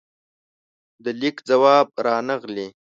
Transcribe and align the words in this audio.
د 1.03 1.05
لیک 1.21 1.37
ځواب 1.49 1.87
رانغلې 2.05 2.67